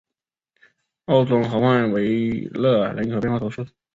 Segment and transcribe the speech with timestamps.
[1.05, 3.67] 奥宗河畔维勒人口变化图示